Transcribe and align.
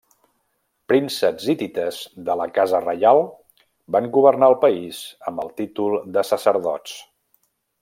Prínceps 0.91 1.43
hitites 1.53 1.99
de 2.29 2.37
la 2.39 2.47
casa 2.55 2.79
reial 2.87 3.21
van 3.97 4.09
governar 4.17 4.51
el 4.53 4.57
país 4.65 5.05
amb 5.33 5.45
el 5.45 5.55
títol 5.63 6.01
de 6.19 6.27
sacerdots. 6.33 6.99